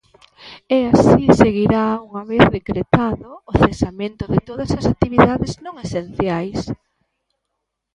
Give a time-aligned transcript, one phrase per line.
[0.77, 6.59] E así seguirá unha vez decretado o cesamento de todas as actividades non esenciais.